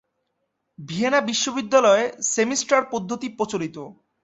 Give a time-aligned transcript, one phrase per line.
[0.79, 2.03] Vienna বিশ্ববিদ্যালয়ে
[2.31, 3.77] semester পদ্ধতি প্রচলিত।